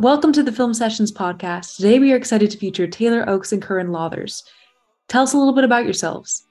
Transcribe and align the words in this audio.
Welcome 0.00 0.32
to 0.32 0.42
the 0.42 0.50
Film 0.50 0.74
Sessions 0.74 1.12
podcast. 1.12 1.76
Today 1.76 2.00
we 2.00 2.12
are 2.12 2.16
excited 2.16 2.50
to 2.50 2.58
feature 2.58 2.86
Taylor 2.88 3.28
Oaks 3.28 3.52
and 3.52 3.62
Curran 3.62 3.92
Lothers. 3.92 4.42
Tell 5.06 5.22
us 5.22 5.34
a 5.34 5.38
little 5.38 5.54
bit 5.54 5.62
about 5.62 5.84
yourselves. 5.84 6.46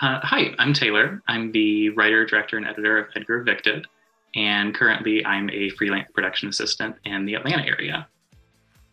Uh, 0.00 0.20
hi, 0.22 0.54
I'm 0.60 0.74
Taylor. 0.74 1.20
I'm 1.26 1.50
the 1.50 1.88
writer, 1.90 2.24
director, 2.24 2.56
and 2.56 2.66
editor 2.66 2.98
of 2.98 3.06
Edgar 3.16 3.40
Evicted, 3.40 3.88
and 4.36 4.72
currently 4.72 5.26
I'm 5.26 5.50
a 5.50 5.70
freelance 5.70 6.08
production 6.14 6.48
assistant 6.48 6.94
in 7.04 7.26
the 7.26 7.34
Atlanta 7.34 7.66
area. 7.66 8.06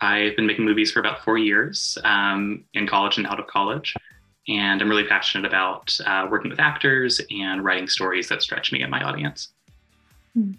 I've 0.02 0.36
been 0.36 0.48
making 0.48 0.66
movies 0.66 0.92
for 0.92 1.00
about 1.00 1.24
four 1.24 1.38
years 1.38 1.96
um, 2.04 2.66
in 2.74 2.88
college 2.88 3.18
and 3.18 3.28
out 3.28 3.40
of 3.40 3.46
college, 3.46 3.94
and 4.48 4.82
I'm 4.82 4.90
really 4.90 5.06
passionate 5.06 5.46
about 5.48 5.96
uh, 6.08 6.28
working 6.30 6.50
with 6.50 6.60
actors 6.60 7.22
and 7.30 7.64
writing 7.64 7.88
stories 7.88 8.28
that 8.30 8.42
stretch 8.42 8.72
me 8.72 8.82
and 8.82 8.90
my 8.90 9.04
audience. 9.04 9.50
Hmm. 10.34 10.54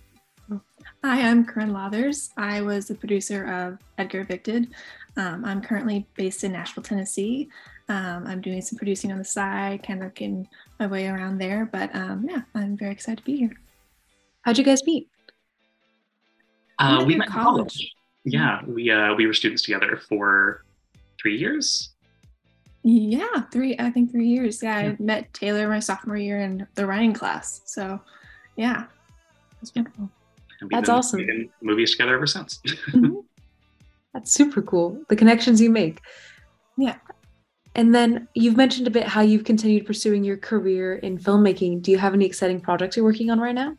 Hi, 1.03 1.23
I'm 1.23 1.47
Curran 1.47 1.73
Lothers. 1.73 2.29
I 2.37 2.61
was 2.61 2.89
the 2.89 2.95
producer 2.95 3.47
of 3.47 3.79
Edgar 3.97 4.21
Evicted. 4.21 4.75
Um, 5.17 5.47
I'm 5.47 5.63
currently 5.63 6.07
based 6.15 6.45
in 6.45 6.53
Nashville, 6.53 6.83
Tennessee. 6.83 7.49
Um, 7.89 8.27
I'm 8.27 8.43
doing 8.43 8.61
some 8.61 8.77
producing 8.77 9.11
on 9.11 9.17
the 9.17 9.25
side, 9.25 9.83
kind 9.83 10.03
of 10.03 10.13
getting 10.13 10.47
my 10.79 10.87
way 10.87 11.09
around 11.09 11.39
there. 11.39 11.65
But 11.65 11.97
um, 11.97 12.27
yeah, 12.29 12.43
I'm 12.55 12.77
very 12.77 12.93
excited 12.93 13.21
to 13.21 13.25
be 13.25 13.39
here. 13.39 13.57
How'd 14.43 14.59
you 14.59 14.65
guys 14.65 14.85
meet? 14.85 15.09
Uh, 16.79 17.03
we 17.07 17.17
met 17.17 17.29
in 17.29 17.33
college. 17.33 17.57
college. 17.57 17.95
Yeah, 18.25 18.61
we 18.67 18.91
uh, 18.91 19.15
we 19.15 19.27
were 19.27 19.33
students 19.33 19.63
together 19.63 19.99
for 20.07 20.67
three 21.19 21.39
years. 21.39 21.95
Yeah, 22.83 23.45
three. 23.51 23.75
I 23.79 23.89
think 23.89 24.11
three 24.11 24.29
years. 24.29 24.63
Yeah, 24.63 24.81
yeah. 24.81 24.89
I 24.91 24.97
met 25.03 25.33
Taylor 25.33 25.67
my 25.67 25.81
sophomore 25.81 26.19
year 26.19 26.41
in 26.41 26.67
the 26.75 26.87
writing 26.87 27.15
class. 27.15 27.63
So, 27.65 28.01
yeah, 28.57 28.85
that's 29.61 29.75
wonderful. 29.75 30.11
That's 30.71 30.89
awesome. 30.89 31.51
Movies 31.63 31.93
together 31.93 32.15
ever 32.15 32.27
since. 32.27 32.61
mm-hmm. 32.67 33.21
That's 34.13 34.33
super 34.33 34.63
cool. 34.63 35.01
The 35.09 35.17
connections 35.17 35.61
you 35.61 35.71
make. 35.71 36.01
Yeah. 36.77 36.97
And 37.75 37.95
then 37.95 38.29
you've 38.35 38.57
mentioned 38.57 38.89
a 38.89 38.91
bit 38.91 39.07
how 39.07 39.21
you've 39.21 39.45
continued 39.45 39.87
pursuing 39.87 40.25
your 40.25 40.37
career 40.37 40.97
in 40.97 41.19
filmmaking. 41.19 41.83
Do 41.83 41.91
you 41.93 41.99
have 41.99 42.15
any 42.15 42.27
exciting 42.27 42.61
projects 42.61 42.97
you're 42.97 43.05
working 43.05 43.31
on 43.31 43.39
right 43.39 43.55
now? 43.55 43.77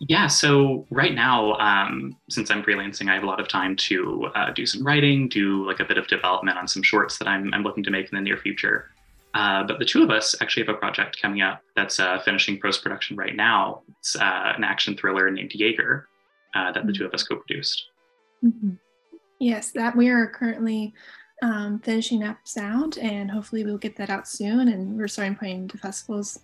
Yeah, 0.00 0.28
so 0.28 0.86
right 0.90 1.14
now, 1.14 1.54
um, 1.54 2.16
since 2.30 2.50
I'm 2.50 2.62
freelancing, 2.62 3.10
I 3.10 3.14
have 3.14 3.24
a 3.24 3.26
lot 3.26 3.40
of 3.40 3.48
time 3.48 3.74
to 3.76 4.30
uh, 4.36 4.52
do 4.52 4.64
some 4.64 4.86
writing, 4.86 5.28
do 5.28 5.66
like 5.66 5.80
a 5.80 5.84
bit 5.84 5.98
of 5.98 6.06
development 6.06 6.56
on 6.56 6.68
some 6.68 6.82
shorts 6.82 7.18
that 7.18 7.26
I'm, 7.26 7.52
I'm 7.52 7.64
looking 7.64 7.82
to 7.82 7.90
make 7.90 8.10
in 8.10 8.16
the 8.16 8.22
near 8.22 8.36
future. 8.36 8.92
Uh, 9.34 9.62
but 9.64 9.78
the 9.78 9.84
two 9.84 10.02
of 10.02 10.10
us 10.10 10.34
actually 10.40 10.64
have 10.64 10.74
a 10.74 10.78
project 10.78 11.20
coming 11.20 11.42
up 11.42 11.62
that's 11.76 12.00
uh, 12.00 12.18
finishing 12.20 12.60
post 12.60 12.82
production 12.82 13.16
right 13.16 13.36
now. 13.36 13.82
It's 13.98 14.16
uh, 14.16 14.52
an 14.56 14.64
action 14.64 14.96
thriller 14.96 15.30
named 15.30 15.52
Jaeger 15.54 16.08
uh, 16.54 16.72
that 16.72 16.86
the 16.86 16.92
two 16.92 17.04
of 17.04 17.12
us 17.12 17.22
co 17.22 17.36
produced. 17.36 17.86
Mm-hmm. 18.44 18.70
Yes, 19.38 19.70
that 19.72 19.94
we 19.94 20.08
are 20.08 20.26
currently 20.26 20.94
um, 21.42 21.78
finishing 21.80 22.24
up 22.24 22.38
sound, 22.44 22.98
and 22.98 23.30
hopefully 23.30 23.64
we'll 23.64 23.78
get 23.78 23.96
that 23.96 24.10
out 24.10 24.26
soon. 24.26 24.68
And 24.68 24.96
we're 24.96 25.08
starting 25.08 25.36
playing 25.36 25.68
to 25.68 25.78
festivals, 25.78 26.40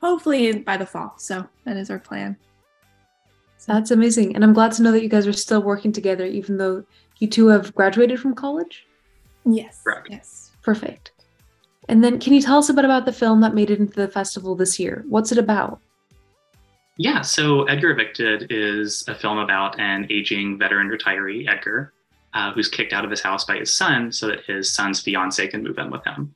hopefully 0.00 0.52
by 0.58 0.76
the 0.76 0.86
fall. 0.86 1.14
So 1.18 1.46
that 1.64 1.76
is 1.76 1.90
our 1.90 1.98
plan. 1.98 2.36
That's 3.66 3.92
amazing. 3.92 4.34
And 4.34 4.42
I'm 4.42 4.52
glad 4.52 4.72
to 4.72 4.82
know 4.82 4.90
that 4.90 5.02
you 5.02 5.08
guys 5.08 5.26
are 5.26 5.32
still 5.32 5.62
working 5.62 5.92
together, 5.92 6.26
even 6.26 6.56
though 6.56 6.84
you 7.18 7.28
two 7.28 7.46
have 7.46 7.72
graduated 7.74 8.18
from 8.18 8.34
college. 8.34 8.86
Yes. 9.44 9.80
Correct. 9.84 10.08
Yes. 10.10 10.50
Perfect. 10.62 11.11
And 11.92 12.02
then 12.02 12.18
can 12.18 12.32
you 12.32 12.40
tell 12.40 12.56
us 12.56 12.70
a 12.70 12.72
bit 12.72 12.86
about 12.86 13.04
the 13.04 13.12
film 13.12 13.42
that 13.42 13.54
made 13.54 13.68
it 13.68 13.78
into 13.78 13.92
the 13.92 14.08
festival 14.08 14.54
this 14.54 14.80
year? 14.80 15.04
What's 15.10 15.30
it 15.30 15.36
about? 15.36 15.78
Yeah, 16.96 17.20
so 17.20 17.64
Edgar 17.64 17.90
Evicted 17.90 18.46
is 18.48 19.06
a 19.08 19.14
film 19.14 19.36
about 19.36 19.78
an 19.78 20.06
aging 20.08 20.56
veteran 20.56 20.88
retiree, 20.88 21.46
Edgar, 21.46 21.92
uh, 22.32 22.50
who's 22.52 22.68
kicked 22.68 22.94
out 22.94 23.04
of 23.04 23.10
his 23.10 23.20
house 23.20 23.44
by 23.44 23.58
his 23.58 23.76
son 23.76 24.10
so 24.10 24.26
that 24.28 24.42
his 24.46 24.72
son's 24.72 25.02
fiance 25.02 25.46
can 25.48 25.62
move 25.62 25.76
in 25.76 25.90
with 25.90 26.02
him. 26.06 26.34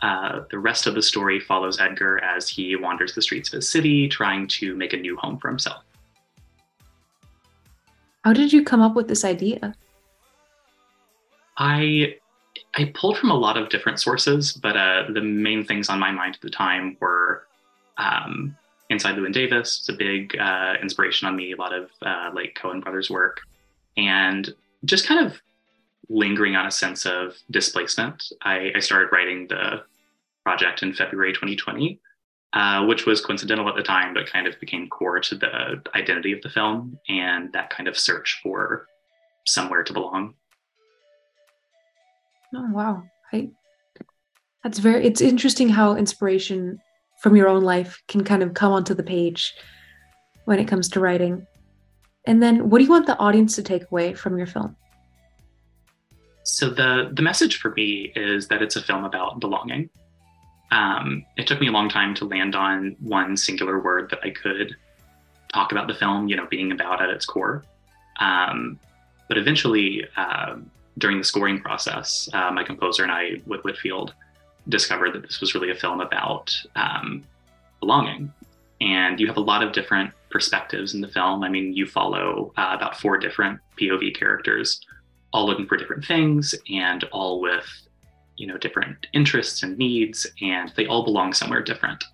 Uh, 0.00 0.44
the 0.50 0.58
rest 0.58 0.86
of 0.86 0.94
the 0.94 1.02
story 1.02 1.38
follows 1.38 1.78
Edgar 1.78 2.18
as 2.24 2.48
he 2.48 2.74
wanders 2.74 3.14
the 3.14 3.20
streets 3.20 3.50
of 3.50 3.56
his 3.56 3.68
city, 3.68 4.08
trying 4.08 4.48
to 4.48 4.74
make 4.74 4.94
a 4.94 4.96
new 4.96 5.18
home 5.18 5.36
for 5.38 5.48
himself. 5.48 5.84
How 8.24 8.32
did 8.32 8.54
you 8.54 8.64
come 8.64 8.80
up 8.80 8.94
with 8.94 9.08
this 9.08 9.22
idea? 9.22 9.74
I 11.58 12.16
I 12.76 12.92
pulled 12.94 13.18
from 13.18 13.30
a 13.30 13.36
lot 13.36 13.56
of 13.56 13.68
different 13.68 14.00
sources, 14.00 14.52
but 14.52 14.76
uh, 14.76 15.04
the 15.12 15.20
main 15.20 15.64
things 15.64 15.88
on 15.88 15.98
my 15.98 16.10
mind 16.10 16.34
at 16.34 16.40
the 16.40 16.50
time 16.50 16.96
were 17.00 17.46
um, 17.98 18.56
Inside 18.90 19.16
Llewyn 19.16 19.32
Davis. 19.32 19.78
It's 19.78 19.88
a 19.88 19.92
big 19.92 20.36
uh, 20.38 20.74
inspiration 20.82 21.28
on 21.28 21.36
me. 21.36 21.52
A 21.52 21.56
lot 21.56 21.72
of 21.72 21.90
uh, 22.02 22.30
like 22.34 22.58
Coen 22.60 22.82
Brothers 22.82 23.10
work, 23.10 23.40
and 23.96 24.52
just 24.84 25.06
kind 25.06 25.24
of 25.24 25.40
lingering 26.08 26.56
on 26.56 26.66
a 26.66 26.70
sense 26.70 27.06
of 27.06 27.36
displacement. 27.50 28.24
I, 28.42 28.72
I 28.74 28.80
started 28.80 29.10
writing 29.12 29.46
the 29.48 29.84
project 30.44 30.82
in 30.82 30.92
February 30.92 31.32
2020, 31.32 31.98
uh, 32.52 32.84
which 32.86 33.06
was 33.06 33.24
coincidental 33.24 33.68
at 33.68 33.76
the 33.76 33.82
time, 33.82 34.12
but 34.12 34.26
kind 34.26 34.46
of 34.46 34.58
became 34.60 34.88
core 34.88 35.20
to 35.20 35.34
the 35.34 35.82
identity 35.94 36.32
of 36.32 36.42
the 36.42 36.50
film 36.50 36.98
and 37.08 37.52
that 37.52 37.70
kind 37.70 37.88
of 37.88 37.98
search 37.98 38.40
for 38.42 38.86
somewhere 39.46 39.82
to 39.82 39.92
belong. 39.92 40.34
Oh 42.54 42.70
wow! 42.70 43.02
I 43.32 43.50
that's 44.62 44.78
very. 44.78 45.04
It's 45.04 45.20
interesting 45.20 45.68
how 45.68 45.94
inspiration 45.94 46.78
from 47.20 47.36
your 47.36 47.48
own 47.48 47.62
life 47.62 48.02
can 48.08 48.24
kind 48.24 48.42
of 48.42 48.54
come 48.54 48.72
onto 48.72 48.94
the 48.94 49.02
page 49.02 49.54
when 50.46 50.58
it 50.58 50.66
comes 50.66 50.88
to 50.90 51.00
writing. 51.00 51.46
And 52.26 52.42
then, 52.42 52.70
what 52.70 52.78
do 52.78 52.84
you 52.84 52.90
want 52.90 53.06
the 53.06 53.18
audience 53.18 53.54
to 53.56 53.62
take 53.62 53.84
away 53.90 54.14
from 54.14 54.38
your 54.38 54.46
film? 54.46 54.76
So 56.44 56.70
the 56.70 57.10
the 57.12 57.22
message 57.22 57.58
for 57.58 57.72
me 57.72 58.12
is 58.16 58.48
that 58.48 58.62
it's 58.62 58.76
a 58.76 58.82
film 58.82 59.04
about 59.04 59.40
belonging. 59.40 59.90
Um, 60.70 61.24
it 61.36 61.46
took 61.46 61.60
me 61.60 61.68
a 61.68 61.72
long 61.72 61.88
time 61.88 62.14
to 62.16 62.24
land 62.24 62.56
on 62.56 62.96
one 63.00 63.36
singular 63.36 63.80
word 63.80 64.10
that 64.10 64.20
I 64.22 64.30
could 64.30 64.74
talk 65.52 65.72
about 65.72 65.86
the 65.86 65.94
film, 65.94 66.28
you 66.28 66.36
know, 66.36 66.46
being 66.50 66.72
about 66.72 67.02
at 67.02 67.10
its 67.10 67.26
core. 67.26 67.64
Um, 68.18 68.80
but 69.28 69.38
eventually, 69.38 70.04
uh, 70.16 70.56
during 70.98 71.18
the 71.18 71.24
scoring 71.24 71.60
process, 71.60 72.28
uh, 72.32 72.50
my 72.50 72.64
composer 72.64 73.02
and 73.02 73.12
I, 73.12 73.42
with 73.46 73.62
Whitfield, 73.62 74.14
discovered 74.68 75.12
that 75.14 75.22
this 75.22 75.40
was 75.40 75.54
really 75.54 75.70
a 75.70 75.74
film 75.74 76.00
about 76.00 76.54
um, 76.76 77.24
belonging. 77.80 78.32
And 78.80 79.18
you 79.20 79.26
have 79.26 79.36
a 79.36 79.40
lot 79.40 79.62
of 79.62 79.72
different 79.72 80.12
perspectives 80.30 80.94
in 80.94 81.00
the 81.00 81.08
film. 81.08 81.44
I 81.44 81.48
mean, 81.48 81.72
you 81.72 81.86
follow 81.86 82.52
uh, 82.56 82.72
about 82.74 82.98
four 83.00 83.18
different 83.18 83.60
POV 83.80 84.16
characters, 84.16 84.80
all 85.32 85.46
looking 85.46 85.66
for 85.66 85.76
different 85.76 86.04
things 86.04 86.54
and 86.70 87.04
all 87.12 87.40
with, 87.40 87.66
you 88.36 88.46
know, 88.46 88.58
different 88.58 89.06
interests 89.12 89.62
and 89.62 89.78
needs, 89.78 90.26
and 90.40 90.72
they 90.76 90.86
all 90.86 91.04
belong 91.04 91.32
somewhere 91.32 91.62
different. 91.62 92.04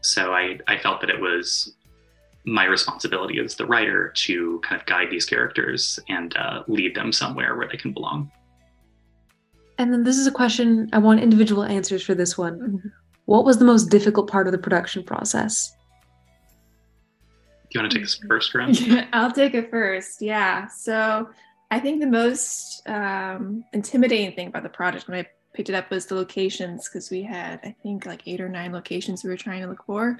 So 0.00 0.32
I, 0.32 0.58
I 0.66 0.78
felt 0.78 1.00
that 1.00 1.10
it 1.10 1.20
was 1.20 1.74
my 2.52 2.64
responsibility 2.64 3.38
as 3.40 3.54
the 3.54 3.66
writer 3.66 4.10
to 4.14 4.60
kind 4.60 4.80
of 4.80 4.86
guide 4.86 5.08
these 5.10 5.26
characters 5.26 5.98
and 6.08 6.36
uh, 6.36 6.62
lead 6.68 6.94
them 6.94 7.12
somewhere 7.12 7.56
where 7.56 7.68
they 7.68 7.76
can 7.76 7.92
belong. 7.92 8.30
And 9.78 9.92
then 9.92 10.02
this 10.02 10.18
is 10.18 10.26
a 10.26 10.32
question 10.32 10.88
I 10.92 10.98
want 10.98 11.20
individual 11.20 11.62
answers 11.62 12.02
for 12.02 12.14
this 12.14 12.36
one. 12.36 12.58
Mm-hmm. 12.58 12.88
What 13.26 13.44
was 13.44 13.58
the 13.58 13.64
most 13.64 13.90
difficult 13.90 14.30
part 14.30 14.46
of 14.46 14.52
the 14.52 14.58
production 14.58 15.04
process? 15.04 15.72
Do 17.70 17.78
you 17.78 17.80
want 17.82 17.92
to 17.92 17.98
take 17.98 18.04
this 18.04 18.18
first, 18.26 18.50
Corinne? 18.50 18.74
Yeah, 18.74 19.06
I'll 19.12 19.30
take 19.30 19.54
it 19.54 19.70
first. 19.70 20.22
Yeah. 20.22 20.66
So 20.68 21.28
I 21.70 21.78
think 21.78 22.00
the 22.00 22.06
most 22.06 22.82
um, 22.88 23.62
intimidating 23.74 24.34
thing 24.34 24.48
about 24.48 24.62
the 24.62 24.70
project 24.70 25.06
when 25.06 25.20
I 25.20 25.26
picked 25.54 25.68
it 25.68 25.74
up 25.74 25.90
was 25.90 26.06
the 26.06 26.14
locations 26.14 26.88
because 26.88 27.10
we 27.10 27.22
had, 27.22 27.60
I 27.62 27.76
think, 27.82 28.06
like 28.06 28.22
eight 28.26 28.40
or 28.40 28.48
nine 28.48 28.72
locations 28.72 29.22
we 29.22 29.28
were 29.28 29.36
trying 29.36 29.60
to 29.60 29.68
look 29.68 29.84
for 29.84 30.16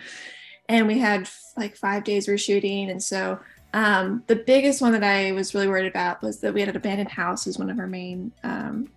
and 0.68 0.86
we 0.86 0.98
had 0.98 1.28
like 1.56 1.76
five 1.76 2.04
days 2.04 2.28
we 2.28 2.34
are 2.34 2.38
shooting. 2.38 2.90
And 2.90 3.02
so 3.02 3.38
um, 3.74 4.22
the 4.26 4.36
biggest 4.36 4.80
one 4.80 4.92
that 4.92 5.04
i 5.04 5.32
was 5.32 5.54
really 5.54 5.68
worried 5.68 5.86
about 5.86 6.22
was 6.22 6.40
that 6.40 6.54
we 6.54 6.60
had 6.60 6.70
an 6.70 6.76
abandoned 6.76 7.10
house 7.10 7.46
as 7.46 7.58
one 7.58 7.68
of 7.70 7.78
our 7.78 7.86
main 7.86 8.32
um, 8.42 8.88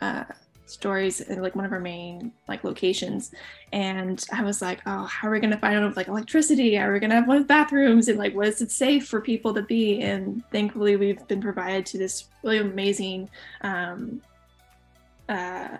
uh, 0.00 0.24
stories 0.66 1.20
and 1.20 1.40
like 1.40 1.56
one 1.56 1.64
of 1.64 1.72
our 1.72 1.80
main 1.80 2.32
like 2.46 2.64
locations. 2.64 3.32
And 3.72 4.24
i 4.32 4.42
was 4.42 4.60
like 4.60 4.80
oh 4.86 5.04
how 5.04 5.28
are 5.28 5.30
we 5.30 5.40
going 5.40 5.52
to 5.52 5.58
find 5.58 5.78
out 5.78 5.96
like 5.96 6.08
electricity? 6.08 6.76
Are 6.78 6.92
we 6.92 6.98
going 6.98 7.10
to 7.10 7.16
have 7.16 7.28
one 7.28 7.36
of 7.36 7.44
the 7.44 7.48
bathrooms? 7.48 8.08
And 8.08 8.18
like 8.18 8.34
was 8.34 8.60
it 8.60 8.70
safe 8.70 9.06
for 9.06 9.20
people 9.20 9.54
to 9.54 9.62
be? 9.62 10.02
And 10.02 10.42
thankfully 10.50 10.96
we've 10.96 11.26
been 11.28 11.40
provided 11.40 11.86
to 11.86 11.98
this 11.98 12.28
really 12.42 12.58
amazing 12.58 13.30
um, 13.62 14.20
uh, 15.28 15.78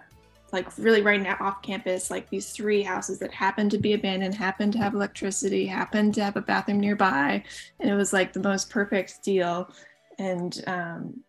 like 0.53 0.67
really 0.79 1.03
right 1.03 1.21
now 1.21 1.37
off 1.41 1.63
campus, 1.63 2.11
like 2.11 2.31
these 2.31 2.51
three 2.53 2.83
houses 2.83 3.19
that 3.19 3.33
happened 3.33 3.71
to 3.73 3.79
be 3.79 3.93
abandoned, 3.93 4.35
happened 4.35 4.73
to 4.73 4.79
have 4.79 4.95
electricity, 4.95 5.67
happened 5.67 6.15
to 6.15 6.25
have 6.25 6.37
a 6.37 6.41
bathroom 6.41 6.81
nearby. 6.81 7.43
And 7.81 7.91
it 7.91 7.95
was 7.95 8.13
like 8.13 8.33
the 8.33 8.41
most 8.41 8.71
perfect 8.71 9.23
deal. 9.23 9.71
And 10.19 10.63
um, 10.67 11.21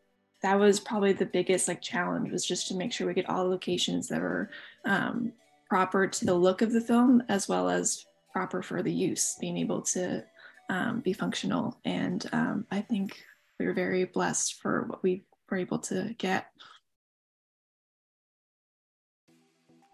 that 0.42 0.60
was 0.60 0.80
probably 0.80 1.14
the 1.14 1.26
biggest 1.26 1.68
like 1.68 1.82
challenge 1.82 2.32
was 2.32 2.46
just 2.46 2.68
to 2.70 2.76
make 2.76 2.94
sure 2.94 3.08
we 3.08 3.14
get 3.14 3.30
all 3.30 3.50
locations 3.50 4.08
that 4.08 4.22
were 4.22 4.50
um, 4.86 5.34
proper 5.68 6.08
to 6.08 6.26
the 6.26 6.34
look 6.34 6.62
of 6.62 6.72
the 6.72 6.82
film 6.82 7.22
as 7.30 7.48
well 7.48 7.70
as 7.70 8.06
proper 8.32 8.62
for 8.62 8.82
the 8.82 8.92
use, 8.92 9.36
being 9.40 9.58
able 9.58 9.82
to 9.82 10.24
um, 10.70 11.02
be 11.02 11.14
functional. 11.14 11.78
And 11.84 12.28
um, 12.32 12.66
I 12.72 12.82
think 12.82 13.22
we 13.60 13.66
were 13.66 13.74
very 13.74 14.06
blessed 14.06 14.62
for 14.62 14.84
what 14.84 15.04
we 15.04 15.24
were 15.50 15.58
able 15.58 15.80
to 15.80 16.16
get. 16.18 16.48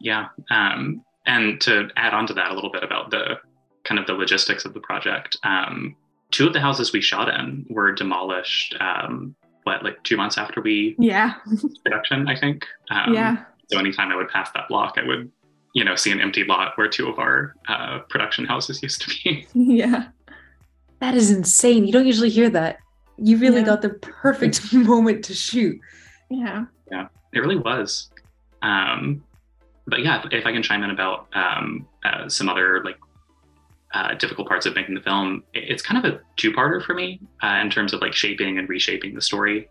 Yeah. 0.05 0.27
Um, 0.51 1.03
and 1.25 1.59
to 1.61 1.89
add 1.97 2.13
on 2.13 2.27
to 2.27 2.33
that 2.35 2.51
a 2.51 2.53
little 2.53 2.71
bit 2.71 2.83
about 2.83 3.09
the 3.09 3.39
kind 3.85 3.97
of 3.99 4.05
the 4.05 4.13
logistics 4.13 4.63
of 4.63 4.73
the 4.75 4.79
project, 4.79 5.35
um, 5.43 5.95
two 6.29 6.45
of 6.45 6.53
the 6.53 6.59
houses 6.61 6.93
we 6.93 7.01
shot 7.01 7.27
in 7.27 7.65
were 7.69 7.91
demolished. 7.91 8.75
Um, 8.79 9.35
what, 9.63 9.83
like 9.83 10.01
two 10.03 10.15
months 10.15 10.37
after 10.37 10.61
we 10.61 10.95
yeah 10.99 11.33
production, 11.83 12.27
I 12.27 12.35
think. 12.39 12.65
Um, 12.91 13.15
yeah. 13.15 13.45
So 13.71 13.79
anytime 13.79 14.11
I 14.11 14.15
would 14.15 14.29
pass 14.29 14.51
that 14.51 14.67
block, 14.69 14.93
I 14.97 15.03
would, 15.07 15.31
you 15.73 15.83
know, 15.83 15.95
see 15.95 16.11
an 16.11 16.21
empty 16.21 16.43
lot 16.43 16.77
where 16.77 16.87
two 16.87 17.07
of 17.07 17.17
our 17.17 17.55
uh, 17.67 17.99
production 18.07 18.45
houses 18.45 18.83
used 18.87 19.01
to 19.01 19.07
be. 19.23 19.47
Yeah. 19.55 20.09
That 20.99 21.15
is 21.15 21.31
insane. 21.31 21.87
You 21.87 21.91
don't 21.91 22.05
usually 22.05 22.29
hear 22.29 22.51
that. 22.51 22.77
You 23.17 23.37
really 23.39 23.61
Yeah. 23.61 23.65
got 23.65 23.81
the 23.81 23.89
perfect 23.89 24.71
moment 24.73 25.25
to 25.25 25.33
shoot. 25.33 25.79
Yeah. 26.29 26.65
Yeah. 26.91 27.07
It 27.33 27.39
really 27.39 27.57
was. 27.57 28.11
Um, 28.61 29.23
but 29.87 30.03
yeah, 30.03 30.19
if, 30.23 30.31
if 30.31 30.45
I 30.45 30.51
can 30.51 30.63
chime 30.63 30.83
in 30.83 30.89
about 30.91 31.27
um, 31.33 31.87
uh, 32.03 32.27
some 32.27 32.49
other 32.49 32.83
like 32.83 32.97
uh, 33.93 34.13
difficult 34.15 34.47
parts 34.47 34.65
of 34.65 34.75
making 34.75 34.95
the 34.95 35.01
film, 35.01 35.43
it- 35.53 35.69
it's 35.69 35.81
kind 35.81 36.03
of 36.03 36.11
a 36.11 36.19
two-parter 36.37 36.83
for 36.83 36.93
me 36.93 37.19
uh, 37.43 37.59
in 37.61 37.69
terms 37.69 37.93
of 37.93 38.01
like 38.01 38.13
shaping 38.13 38.57
and 38.57 38.67
reshaping 38.67 39.13
the 39.13 39.21
story. 39.21 39.69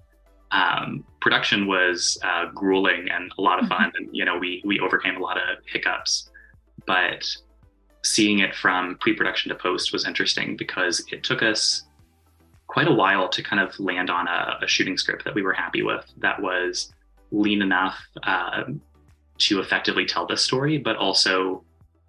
Um, 0.50 1.04
production 1.20 1.66
was 1.66 2.16
uh, 2.22 2.46
grueling 2.54 3.08
and 3.10 3.32
a 3.38 3.42
lot 3.42 3.62
of 3.62 3.68
fun, 3.68 3.92
and 3.96 4.08
you 4.12 4.24
know 4.24 4.38
we 4.38 4.62
we 4.64 4.78
overcame 4.80 5.16
a 5.16 5.20
lot 5.20 5.36
of 5.36 5.58
hiccups. 5.66 6.30
But 6.86 7.24
seeing 8.04 8.40
it 8.40 8.54
from 8.54 8.96
pre-production 9.00 9.48
to 9.48 9.54
post 9.54 9.92
was 9.92 10.06
interesting 10.06 10.56
because 10.56 11.04
it 11.10 11.24
took 11.24 11.42
us 11.42 11.84
quite 12.66 12.86
a 12.86 12.92
while 12.92 13.28
to 13.30 13.42
kind 13.42 13.60
of 13.60 13.78
land 13.80 14.10
on 14.10 14.28
a, 14.28 14.58
a 14.62 14.68
shooting 14.68 14.96
script 14.98 15.24
that 15.24 15.34
we 15.34 15.42
were 15.42 15.52
happy 15.54 15.82
with 15.82 16.04
that 16.18 16.40
was 16.40 16.92
lean 17.32 17.62
enough 17.62 17.98
uh, 18.24 18.64
to 19.38 19.60
effectively 19.60 20.06
tell 20.06 20.26
this 20.26 20.42
story, 20.42 20.78
but 20.78 20.96
also 20.96 21.64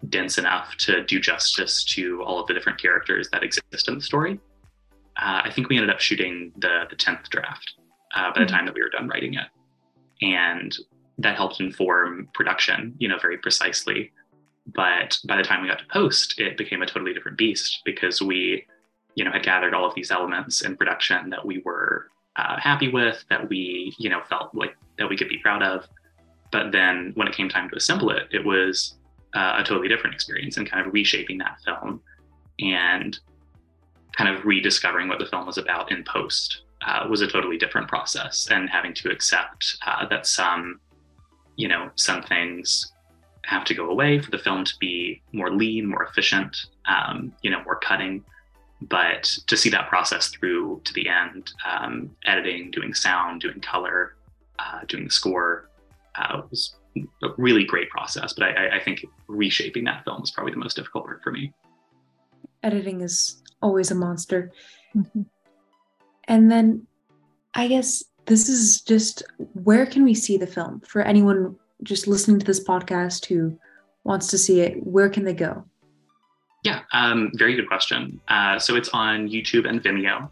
dense 0.08 0.38
enough 0.38 0.76
to 0.76 1.02
do 1.04 1.18
justice 1.18 1.82
to 1.84 2.22
all 2.22 2.38
of 2.38 2.46
the 2.46 2.54
different 2.54 2.80
characters 2.80 3.28
that 3.30 3.42
exist 3.42 3.88
in 3.88 3.94
the 3.94 4.00
story. 4.00 4.38
Uh, 5.16 5.42
I 5.44 5.50
think 5.50 5.68
we 5.68 5.76
ended 5.76 5.90
up 5.90 6.00
shooting 6.00 6.52
the 6.58 6.84
the 6.90 6.96
tenth 6.96 7.28
draft 7.30 7.74
uh, 8.14 8.32
by 8.32 8.40
the 8.40 8.46
Mhm. 8.46 8.50
time 8.50 8.66
that 8.66 8.74
we 8.74 8.82
were 8.82 8.90
done 8.90 9.08
writing 9.08 9.34
it, 9.34 9.48
and 10.22 10.76
that 11.18 11.36
helped 11.36 11.60
inform 11.60 12.28
production, 12.34 12.94
you 12.98 13.08
know, 13.08 13.18
very 13.18 13.38
precisely. 13.38 14.12
But 14.66 15.18
by 15.24 15.36
the 15.36 15.42
time 15.42 15.62
we 15.62 15.68
got 15.68 15.78
to 15.78 15.86
post, 15.86 16.38
it 16.38 16.56
became 16.56 16.82
a 16.82 16.86
totally 16.86 17.14
different 17.14 17.38
beast 17.38 17.80
because 17.84 18.20
we, 18.20 18.66
you 19.14 19.24
know, 19.24 19.32
had 19.32 19.42
gathered 19.42 19.72
all 19.72 19.86
of 19.86 19.94
these 19.94 20.10
elements 20.10 20.62
in 20.62 20.76
production 20.76 21.30
that 21.30 21.44
we 21.46 21.62
were 21.64 22.08
uh, 22.36 22.58
happy 22.60 22.88
with, 22.88 23.24
that 23.30 23.48
we, 23.48 23.94
you 23.98 24.10
know, 24.10 24.20
felt 24.28 24.54
like 24.54 24.76
that 24.98 25.08
we 25.08 25.16
could 25.16 25.28
be 25.28 25.38
proud 25.38 25.62
of. 25.62 25.86
But 26.52 26.72
then 26.72 27.12
when 27.14 27.28
it 27.28 27.34
came 27.34 27.48
time 27.48 27.68
to 27.70 27.76
assemble 27.76 28.10
it, 28.10 28.28
it 28.30 28.44
was 28.44 28.96
uh, 29.34 29.56
a 29.58 29.64
totally 29.64 29.88
different 29.88 30.14
experience 30.14 30.56
and 30.56 30.70
kind 30.70 30.86
of 30.86 30.92
reshaping 30.92 31.38
that 31.38 31.58
film 31.64 32.00
and 32.58 33.18
kind 34.16 34.34
of 34.34 34.44
rediscovering 34.44 35.08
what 35.08 35.18
the 35.18 35.26
film 35.26 35.46
was 35.46 35.58
about 35.58 35.92
in 35.92 36.02
post 36.04 36.62
uh, 36.86 37.06
was 37.08 37.20
a 37.20 37.26
totally 37.26 37.58
different 37.58 37.88
process 37.88 38.48
and 38.50 38.68
having 38.70 38.94
to 38.94 39.10
accept 39.10 39.76
uh, 39.86 40.06
that 40.08 40.26
some, 40.26 40.80
you 41.56 41.68
know, 41.68 41.90
some 41.96 42.22
things 42.22 42.92
have 43.44 43.64
to 43.64 43.74
go 43.74 43.90
away 43.90 44.18
for 44.18 44.30
the 44.30 44.38
film 44.38 44.64
to 44.64 44.74
be 44.80 45.22
more 45.32 45.50
lean, 45.50 45.86
more 45.86 46.04
efficient, 46.04 46.56
um, 46.86 47.32
you 47.42 47.50
know, 47.50 47.62
more 47.64 47.76
cutting. 47.76 48.24
But 48.82 49.24
to 49.46 49.56
see 49.56 49.70
that 49.70 49.88
process 49.88 50.28
through 50.28 50.82
to 50.84 50.92
the 50.92 51.08
end 51.08 51.52
um, 51.68 52.10
editing 52.24 52.70
doing 52.70 52.92
sound 52.92 53.40
doing 53.40 53.60
color 53.60 54.16
uh, 54.58 54.80
doing 54.86 55.04
the 55.04 55.10
score 55.10 55.65
uh, 56.18 56.42
was 56.50 56.76
a 57.22 57.28
really 57.36 57.64
great 57.64 57.88
process 57.90 58.32
but 58.32 58.44
I, 58.44 58.50
I- 58.66 58.76
I 58.76 58.80
think 58.82 59.04
reshaping 59.28 59.84
that 59.84 60.04
film 60.04 60.20
was 60.20 60.30
probably 60.30 60.52
the 60.52 60.58
most 60.58 60.76
difficult 60.76 61.04
part 61.04 61.22
for 61.22 61.30
me 61.32 61.52
Editing 62.62 63.00
is 63.02 63.42
always 63.62 63.90
a 63.90 63.94
monster. 63.94 64.50
Mhm. 64.96 65.26
And 66.26 66.50
then 66.50 66.86
I 67.54 67.68
guess 67.68 68.02
this 68.24 68.48
is 68.48 68.80
just 68.80 69.22
where 69.52 69.86
can 69.86 70.02
we 70.04 70.14
see 70.14 70.36
the 70.36 70.46
film 70.46 70.80
for 70.80 71.02
anyone 71.02 71.56
just 71.82 72.08
listening 72.08 72.40
to 72.40 72.46
this 72.46 72.64
podcast 72.64 73.26
who 73.26 73.56
wants 74.04 74.26
to 74.28 74.38
see 74.38 74.60
it? 74.60 74.84
Where 74.84 75.08
can 75.08 75.24
they 75.24 75.34
go? 75.34 75.64
yeah 76.64 76.80
um, 76.92 77.30
very 77.34 77.54
good 77.54 77.68
question 77.68 78.18
uh, 78.28 78.58
so 78.58 78.74
it's 78.74 78.88
on 78.88 79.28
youtube 79.28 79.68
and 79.68 79.80
vimeo 79.84 80.28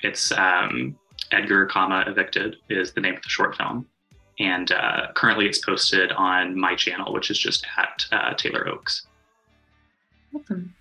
it's 0.00 0.30
um, 0.32 0.94
edgar 1.32 1.66
comma 1.66 2.04
evicted 2.06 2.56
is 2.68 2.92
the 2.92 3.00
name 3.00 3.16
of 3.16 3.22
the 3.22 3.28
short 3.28 3.56
film 3.56 3.84
and 4.42 4.72
uh, 4.72 5.06
currently 5.14 5.46
it's 5.46 5.58
posted 5.58 6.12
on 6.12 6.58
my 6.58 6.74
channel 6.74 7.12
which 7.12 7.30
is 7.30 7.38
just 7.38 7.66
at 7.78 8.04
uh, 8.12 8.34
taylor 8.34 8.68
oaks 8.68 9.06
Awesome. 10.34 10.74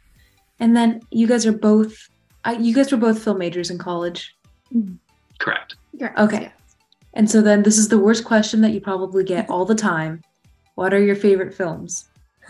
And 0.59 0.75
then 0.75 1.01
you 1.11 1.27
guys 1.27 1.45
are 1.45 1.51
both, 1.51 2.09
I, 2.45 2.53
you 2.53 2.73
guys 2.73 2.91
were 2.91 2.97
both 2.97 3.23
film 3.23 3.39
majors 3.39 3.69
in 3.69 3.77
college. 3.77 4.35
correct 5.39 5.75
Yeah. 5.93 6.13
Okay. 6.17 6.43
Yeah. 6.43 6.51
And 7.13 7.29
so 7.29 7.41
then 7.41 7.63
this 7.63 7.77
is 7.77 7.89
the 7.89 7.99
worst 7.99 8.23
question 8.23 8.61
that 8.61 8.71
you 8.71 8.79
probably 8.79 9.23
get 9.23 9.49
all 9.49 9.65
the 9.65 9.75
time. 9.75 10.21
What 10.75 10.93
are 10.93 11.03
your 11.03 11.15
favorite 11.15 11.53
films? 11.53 12.09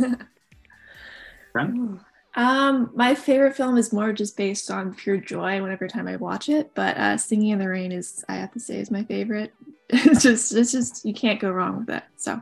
Um, 2.33 2.91
my 2.95 3.13
favorite 3.13 3.57
film 3.57 3.77
is 3.77 3.91
more 3.91 4.13
just 4.13 4.37
based 4.37 4.71
on 4.71 4.93
pure 4.93 5.17
joy 5.17 5.61
whenever 5.61 5.87
time 5.87 6.07
I 6.07 6.15
watch 6.15 6.47
it, 6.47 6.73
but 6.73 6.95
uh, 6.95 7.17
Singing 7.17 7.49
in 7.49 7.59
the 7.59 7.67
Rain 7.67 7.91
is 7.91 8.23
I 8.29 8.35
have 8.35 8.53
to 8.53 8.59
say 8.59 8.77
is 8.77 8.89
my 8.89 9.03
favorite. 9.03 9.53
it's 10.11 10.23
just 10.23 10.53
it's 10.53 10.71
just 10.71 11.05
you 11.05 11.13
can't 11.13 11.39
go 11.39 11.51
wrong 11.51 11.79
with 11.79 11.89
it. 11.89 12.03
So 12.15 12.41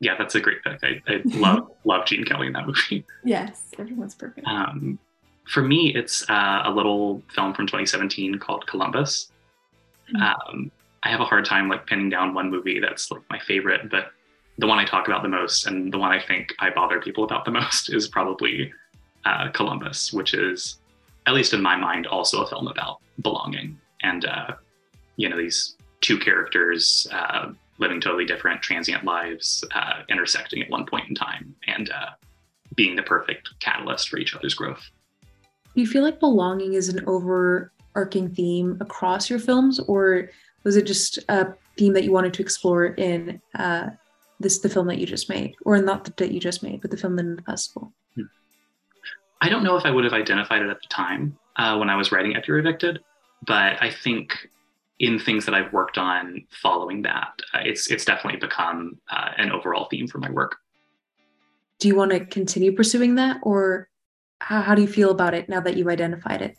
yeah, 0.00 0.16
that's 0.18 0.34
a 0.34 0.40
great 0.40 0.62
pick. 0.62 0.78
I, 0.82 1.02
I 1.06 1.22
love 1.24 1.70
love 1.84 2.06
Gene 2.06 2.24
Kelly 2.24 2.46
in 2.46 2.52
that 2.54 2.66
movie. 2.66 3.04
yes, 3.24 3.70
everyone's 3.78 4.14
perfect. 4.14 4.46
Um, 4.46 4.98
for 5.46 5.62
me, 5.62 5.94
it's 5.94 6.28
uh, 6.28 6.62
a 6.64 6.70
little 6.70 7.22
film 7.34 7.54
from 7.54 7.66
2017 7.66 8.38
called 8.38 8.66
Columbus. 8.66 9.30
Mhm. 10.14 10.20
Um, 10.22 10.70
I 11.02 11.10
have 11.10 11.20
a 11.20 11.24
hard 11.24 11.44
time 11.44 11.68
like 11.68 11.86
pinning 11.86 12.08
down 12.10 12.34
one 12.34 12.50
movie 12.50 12.80
that's 12.80 13.10
like 13.10 13.22
my 13.30 13.38
favorite, 13.38 13.90
but 13.90 14.12
the 14.58 14.66
one 14.66 14.78
I 14.78 14.84
talk 14.84 15.06
about 15.06 15.22
the 15.22 15.28
most 15.28 15.66
and 15.66 15.92
the 15.92 15.98
one 15.98 16.10
I 16.10 16.20
think 16.20 16.52
I 16.58 16.70
bother 16.70 17.00
people 17.00 17.24
about 17.24 17.44
the 17.44 17.50
most 17.60 17.92
is 17.92 18.08
probably 18.08 18.72
uh, 19.24 19.50
Columbus, 19.50 20.12
which 20.12 20.34
is, 20.34 20.78
at 21.26 21.34
least 21.34 21.52
in 21.52 21.62
my 21.62 21.76
mind, 21.76 22.06
also 22.06 22.42
a 22.42 22.46
film 22.46 22.66
about 22.66 23.00
belonging 23.22 23.78
and 24.02 24.24
uh, 24.24 24.52
you 25.16 25.28
know 25.28 25.36
these 25.36 25.76
two 26.00 26.18
characters 26.18 27.06
uh, 27.12 27.52
living 27.78 28.00
totally 28.00 28.24
different 28.24 28.62
transient 28.62 29.04
lives, 29.04 29.64
uh, 29.74 30.02
intersecting 30.08 30.62
at 30.62 30.70
one 30.70 30.86
point 30.86 31.08
in 31.08 31.14
time, 31.14 31.54
and 31.66 31.90
uh, 31.90 32.10
being 32.74 32.96
the 32.96 33.02
perfect 33.02 33.48
catalyst 33.60 34.08
for 34.08 34.18
each 34.18 34.34
other's 34.34 34.54
growth. 34.54 34.90
Do 35.74 35.80
you 35.80 35.86
feel 35.86 36.02
like 36.02 36.20
belonging 36.20 36.74
is 36.74 36.88
an 36.88 37.04
overarching 37.06 38.34
theme 38.34 38.78
across 38.80 39.28
your 39.28 39.38
films, 39.38 39.78
or 39.80 40.30
was 40.64 40.76
it 40.76 40.86
just 40.86 41.18
a 41.28 41.54
theme 41.76 41.92
that 41.92 42.04
you 42.04 42.12
wanted 42.12 42.32
to 42.34 42.42
explore 42.42 42.86
in 42.86 43.40
uh, 43.58 43.90
this 44.40 44.58
the 44.58 44.68
film 44.68 44.86
that 44.86 44.98
you 44.98 45.06
just 45.06 45.28
made, 45.28 45.54
or 45.64 45.80
not 45.80 46.04
the 46.04 46.12
that 46.16 46.32
you 46.32 46.40
just 46.40 46.62
made, 46.62 46.80
but 46.80 46.90
the 46.90 46.96
film 46.96 47.18
in 47.18 47.36
the 47.36 47.42
festival? 47.42 47.92
I 49.42 49.50
don't 49.50 49.62
know 49.62 49.76
if 49.76 49.84
I 49.84 49.90
would 49.90 50.04
have 50.04 50.14
identified 50.14 50.62
it 50.62 50.70
at 50.70 50.80
the 50.80 50.88
time 50.88 51.36
uh, 51.56 51.76
when 51.76 51.90
I 51.90 51.96
was 51.96 52.10
writing 52.10 52.34
You're 52.46 52.58
Evicted, 52.58 53.00
but 53.46 53.82
I 53.82 53.90
think 53.90 54.48
in 54.98 55.18
things 55.18 55.44
that 55.44 55.54
I've 55.54 55.72
worked 55.72 55.98
on 55.98 56.44
following 56.62 57.02
that, 57.02 57.40
uh, 57.52 57.60
it's 57.64 57.90
it's 57.90 58.04
definitely 58.04 58.40
become 58.40 58.98
uh, 59.10 59.30
an 59.36 59.52
overall 59.52 59.86
theme 59.90 60.06
for 60.06 60.18
my 60.18 60.30
work. 60.30 60.56
Do 61.78 61.88
you 61.88 61.94
want 61.94 62.12
to 62.12 62.24
continue 62.24 62.72
pursuing 62.74 63.16
that, 63.16 63.38
or 63.42 63.88
how, 64.40 64.62
how 64.62 64.74
do 64.74 64.82
you 64.82 64.88
feel 64.88 65.10
about 65.10 65.34
it 65.34 65.48
now 65.48 65.60
that 65.60 65.76
you've 65.76 65.88
identified 65.88 66.40
it? 66.40 66.56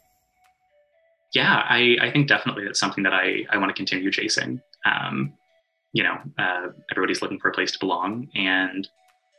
Yeah, 1.33 1.63
I, 1.67 1.97
I 2.01 2.11
think 2.11 2.27
definitely 2.27 2.65
that's 2.65 2.79
something 2.79 3.03
that 3.03 3.13
I, 3.13 3.45
I 3.49 3.57
want 3.57 3.69
to 3.69 3.73
continue 3.73 4.11
chasing. 4.11 4.61
Um, 4.85 5.33
you 5.93 6.03
know, 6.03 6.17
uh, 6.37 6.67
everybody's 6.91 7.21
looking 7.21 7.39
for 7.39 7.49
a 7.49 7.51
place 7.51 7.71
to 7.71 7.79
belong, 7.79 8.29
and 8.35 8.87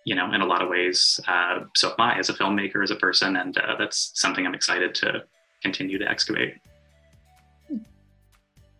you 0.04 0.14
know, 0.14 0.32
in 0.32 0.40
a 0.40 0.46
lot 0.46 0.62
of 0.62 0.68
ways, 0.68 1.20
uh, 1.28 1.60
so 1.76 1.90
am 1.90 2.00
I 2.00 2.18
as 2.18 2.28
a 2.28 2.34
filmmaker, 2.34 2.82
as 2.82 2.90
a 2.90 2.96
person, 2.96 3.36
and 3.36 3.56
uh, 3.58 3.76
that's 3.78 4.10
something 4.14 4.46
I'm 4.46 4.54
excited 4.54 4.94
to 4.96 5.24
continue 5.62 5.98
to 5.98 6.08
excavate. 6.08 6.54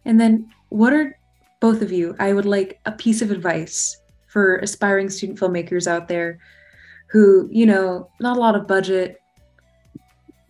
And 0.09 0.19
then, 0.19 0.51
what 0.71 0.93
are 0.95 1.17
both 1.61 1.83
of 1.83 1.93
you? 1.93 2.17
I 2.19 2.33
would 2.33 2.47
like 2.47 2.81
a 2.87 2.93
piece 2.93 3.21
of 3.21 3.31
advice 3.31 4.01
for 4.27 4.57
aspiring 4.57 5.11
student 5.11 5.39
filmmakers 5.39 5.87
out 5.87 6.09
there 6.09 6.39
who, 7.11 7.49
you 7.53 7.67
know, 7.67 8.11
not 8.19 8.37
a 8.37 8.41
lot 8.41 8.57
of 8.57 8.67
budget, 8.67 9.21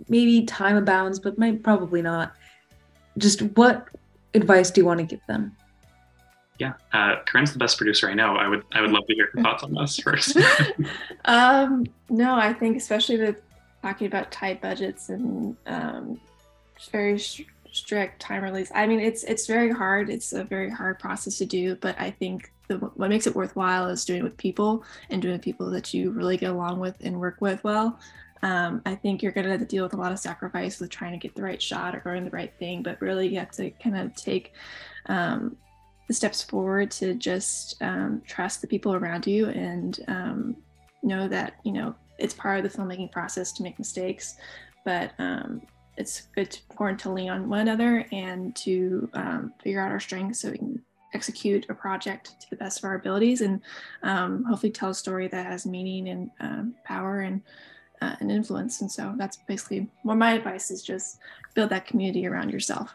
maybe 0.08 0.46
time 0.46 0.76
abounds, 0.76 1.18
but 1.18 1.38
might 1.38 1.62
probably 1.62 2.02
not. 2.02 2.34
Just 3.18 3.42
what 3.56 3.88
advice 4.32 4.70
do 4.70 4.80
you 4.80 4.84
want 4.84 5.00
to 5.00 5.06
give 5.06 5.24
them? 5.26 5.56
Yeah, 6.60 6.74
uh, 6.92 7.16
Corinne's 7.26 7.52
the 7.52 7.58
best 7.58 7.78
producer 7.78 8.08
I 8.08 8.14
know. 8.14 8.36
I 8.36 8.48
would 8.48 8.64
I 8.72 8.80
would 8.80 8.90
love 8.90 9.06
to 9.08 9.14
hear 9.14 9.28
your 9.34 9.42
thoughts 9.42 9.64
on 9.64 9.74
this 9.74 9.98
first. 9.98 10.36
um, 11.24 11.84
no, 12.08 12.36
I 12.36 12.52
think 12.52 12.76
especially 12.76 13.18
with 13.18 13.42
talking 13.82 14.06
about 14.06 14.30
tight 14.30 14.60
budgets 14.60 15.08
and 15.08 15.56
um, 15.66 16.20
very 16.90 17.18
strict 17.72 18.20
time 18.20 18.42
release. 18.42 18.70
I 18.74 18.86
mean, 18.86 19.00
it's 19.00 19.24
it's 19.24 19.46
very 19.46 19.70
hard. 19.70 20.10
It's 20.10 20.32
a 20.32 20.44
very 20.44 20.70
hard 20.70 20.98
process 20.98 21.38
to 21.38 21.46
do, 21.46 21.76
but 21.76 21.98
I 22.00 22.10
think 22.10 22.52
the, 22.68 22.76
what 22.76 23.08
makes 23.08 23.26
it 23.26 23.34
worthwhile 23.34 23.88
is 23.88 24.04
doing 24.04 24.20
it 24.20 24.24
with 24.24 24.36
people 24.36 24.84
and 25.10 25.20
doing 25.20 25.34
it 25.34 25.38
with 25.38 25.44
people 25.44 25.70
that 25.70 25.92
you 25.94 26.10
really 26.10 26.36
get 26.36 26.50
along 26.50 26.80
with 26.80 26.96
and 27.00 27.18
work 27.18 27.40
with 27.40 27.62
well. 27.64 27.98
Um, 28.42 28.82
I 28.86 28.94
think 28.94 29.22
you're 29.22 29.32
going 29.32 29.44
to 29.44 29.50
have 29.50 29.60
to 29.60 29.66
deal 29.66 29.82
with 29.82 29.94
a 29.94 29.96
lot 29.96 30.12
of 30.12 30.18
sacrifice 30.18 30.78
with 30.78 30.90
trying 30.90 31.12
to 31.12 31.18
get 31.18 31.34
the 31.34 31.42
right 31.42 31.60
shot 31.60 31.96
or 31.96 32.00
doing 32.00 32.24
the 32.24 32.30
right 32.30 32.52
thing, 32.58 32.82
but 32.82 33.00
really 33.00 33.28
you 33.28 33.38
have 33.38 33.50
to 33.52 33.70
kind 33.70 33.98
of 33.98 34.14
take 34.14 34.52
um, 35.06 35.56
the 36.06 36.14
steps 36.14 36.42
forward 36.42 36.90
to 36.92 37.14
just 37.14 37.80
um, 37.82 38.22
trust 38.26 38.60
the 38.60 38.66
people 38.66 38.94
around 38.94 39.26
you 39.26 39.48
and 39.48 40.04
um, 40.08 40.56
know 41.02 41.26
that 41.28 41.54
you 41.64 41.72
know 41.72 41.94
it's 42.18 42.34
part 42.34 42.64
of 42.64 42.70
the 42.70 42.78
filmmaking 42.78 43.10
process 43.10 43.52
to 43.52 43.62
make 43.62 43.78
mistakes, 43.78 44.36
but 44.84 45.12
um, 45.98 46.04
it's 46.36 46.62
important 46.70 47.00
to 47.00 47.10
lean 47.10 47.30
on 47.30 47.48
one 47.48 47.60
another 47.60 48.06
and 48.12 48.54
to 48.56 49.08
um, 49.14 49.52
figure 49.62 49.80
out 49.80 49.90
our 49.90 50.00
strengths 50.00 50.40
so 50.40 50.50
we 50.50 50.58
can 50.58 50.82
execute 51.14 51.66
a 51.68 51.74
project 51.74 52.40
to 52.40 52.50
the 52.50 52.56
best 52.56 52.78
of 52.78 52.84
our 52.84 52.94
abilities 52.94 53.40
and 53.40 53.60
um, 54.02 54.44
hopefully 54.44 54.70
tell 54.70 54.90
a 54.90 54.94
story 54.94 55.26
that 55.28 55.46
has 55.46 55.66
meaning 55.66 56.08
and 56.08 56.30
um, 56.40 56.74
power 56.84 57.20
and 57.20 57.42
uh, 58.00 58.14
and 58.20 58.30
influence. 58.30 58.80
And 58.80 58.90
so 58.90 59.14
that's 59.16 59.38
basically 59.48 59.88
what 60.02 60.16
my 60.16 60.32
advice 60.32 60.70
is: 60.70 60.82
just 60.82 61.18
build 61.54 61.70
that 61.70 61.86
community 61.86 62.26
around 62.26 62.50
yourself. 62.50 62.94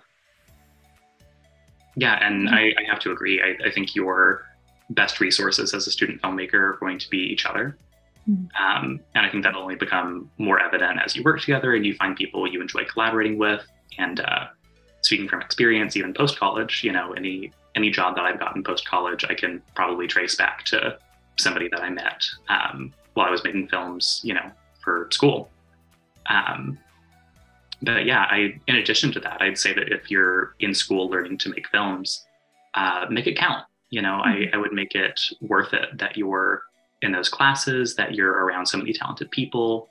Yeah, 1.95 2.25
and 2.25 2.47
mm-hmm. 2.47 2.55
I, 2.55 2.73
I, 2.79 2.89
have 2.89 2.99
to 2.99 3.11
agree. 3.11 3.41
I, 3.41 3.67
I, 3.67 3.71
think 3.71 3.95
your 3.95 4.45
best 4.89 5.19
resources 5.19 5.75
as 5.75 5.85
a 5.85 5.91
student 5.91 6.21
filmmaker 6.21 6.53
are 6.55 6.77
going 6.79 6.97
to 6.97 7.09
be 7.09 7.19
each 7.19 7.45
other. 7.45 7.77
Mm-hmm. 8.29 8.63
Um, 8.63 8.99
and 9.15 9.25
I 9.25 9.29
think 9.29 9.43
that'll 9.43 9.61
only 9.61 9.75
become 9.75 10.29
more 10.37 10.59
evident 10.59 10.99
as 11.03 11.15
you 11.15 11.23
work 11.23 11.41
together 11.41 11.75
and 11.75 11.85
you 11.85 11.95
find 11.95 12.15
people 12.15 12.47
you 12.47 12.61
enjoy 12.61 12.85
collaborating 12.85 13.37
with. 13.37 13.65
And 13.97 14.19
uh, 14.21 14.47
speaking 15.01 15.27
from 15.27 15.41
experience, 15.41 15.97
even 15.97 16.13
post 16.13 16.39
college, 16.39 16.83
you 16.83 16.91
know, 16.91 17.13
any 17.13 17.51
any 17.75 17.89
job 17.89 18.15
that 18.15 18.23
I've 18.23 18.39
gotten 18.39 18.63
post 18.63 18.87
college, 18.87 19.25
I 19.27 19.33
can 19.33 19.61
probably 19.75 20.07
trace 20.07 20.35
back 20.35 20.63
to 20.65 20.97
somebody 21.37 21.67
that 21.69 21.81
I 21.81 21.89
met 21.89 22.23
um, 22.47 22.93
while 23.15 23.27
I 23.27 23.31
was 23.31 23.43
making 23.43 23.67
films, 23.67 24.21
you 24.23 24.35
know, 24.35 24.51
for 24.83 25.09
school. 25.11 25.49
Um, 26.27 26.77
but 27.81 28.05
yeah, 28.05 28.27
I 28.29 28.59
in 28.67 28.77
addition 28.77 29.11
to 29.13 29.19
that, 29.21 29.41
I'd 29.41 29.57
say 29.57 29.73
that 29.73 29.91
if 29.91 30.09
you're 30.09 30.55
in 30.59 30.73
school 30.73 31.09
learning 31.09 31.39
to 31.39 31.49
make 31.49 31.67
films, 31.69 32.25
uh, 32.75 33.07
make 33.09 33.27
it 33.27 33.37
count. 33.37 33.65
You 33.89 34.01
know. 34.01 34.21
I, 34.23 34.49
I 34.53 34.57
would 34.57 34.73
make 34.73 34.95
it 34.95 35.19
worth 35.41 35.73
it 35.73 35.97
that 35.97 36.17
you're 36.17 36.63
in 37.03 37.11
those 37.11 37.29
classes, 37.29 37.95
that 37.95 38.15
you're 38.15 38.45
around 38.45 38.65
so 38.65 38.77
many 38.77 38.93
talented 38.93 39.29
people. 39.31 39.89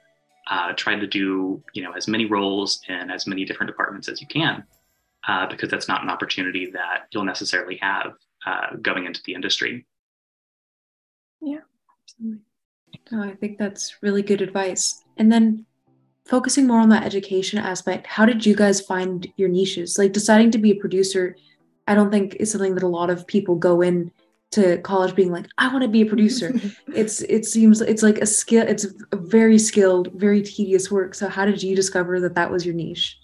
Uh, 0.51 0.73
try 0.73 0.99
to 0.99 1.07
do 1.07 1.63
you 1.73 1.83
know 1.83 1.93
as 1.93 2.09
many 2.09 2.27
roles 2.27 2.81
in 2.89 3.11
as 3.11 3.27
many 3.27 3.45
different 3.45 3.71
departments 3.71 4.09
as 4.09 4.21
you 4.21 4.27
can, 4.27 4.65
uh, 5.29 5.47
because 5.47 5.71
that's 5.71 5.89
not 5.89 6.03
an 6.03 6.11
opportunity 6.11 6.71
that 6.71 7.07
you'll 7.13 7.25
necessarily 7.25 7.77
have 7.77 8.15
uh, 8.47 8.75
going 8.83 9.07
into 9.07 9.23
the 9.25 9.35
industry. 9.35 9.87
Yeah, 11.41 11.61
absolutely. 12.03 12.41
Oh, 13.13 13.23
I 13.23 13.35
think 13.35 13.59
that's 13.59 14.03
really 14.03 14.23
good 14.23 14.43
advice. 14.43 15.03
And 15.17 15.31
then 15.31 15.67
focusing 16.27 16.67
more 16.67 16.81
on 16.81 16.89
that 16.91 17.05
education 17.05 17.59
aspect, 17.59 18.07
how 18.07 18.27
did 18.27 18.45
you 18.47 18.55
guys 18.55 18.81
find 18.81 19.27
your 19.37 19.49
niches? 19.49 19.99
Like 19.99 20.13
deciding 20.13 20.51
to 20.53 20.59
be 20.59 20.71
a 20.71 20.77
producer, 20.77 21.37
I 21.87 21.95
don't 21.95 22.11
think 22.11 22.37
is 22.37 22.51
something 22.51 22.75
that 22.75 22.83
a 22.83 22.89
lot 22.89 23.11
of 23.11 23.27
people 23.27 23.57
go 23.57 23.81
in 23.81 24.11
to 24.53 24.79
college 24.79 25.15
being 25.15 25.33
like, 25.33 25.47
I 25.59 25.73
want 25.73 25.83
to 25.83 25.89
be 25.89 26.03
a 26.03 26.07
producer. 26.07 26.53
it's 26.95 27.23
it 27.23 27.45
seems 27.45 27.81
it's 27.81 28.03
like 28.03 28.19
a 28.19 28.27
skill, 28.27 28.67
it's 28.67 28.87
a 29.13 29.17
very 29.17 29.59
skilled, 29.59 30.11
very 30.15 30.43
tedious 30.43 30.91
work. 30.91 31.15
So 31.15 31.29
how 31.29 31.45
did 31.45 31.63
you 31.63 31.75
discover 31.75 32.21
that 32.21 32.35
that 32.35 32.51
was 32.51 32.65
your 32.65 32.75
niche? 32.75 33.19